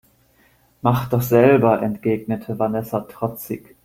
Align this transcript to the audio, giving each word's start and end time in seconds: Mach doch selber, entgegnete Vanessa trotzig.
Mach 0.81 1.09
doch 1.09 1.21
selber, 1.21 1.83
entgegnete 1.83 2.57
Vanessa 2.57 3.01
trotzig. 3.01 3.75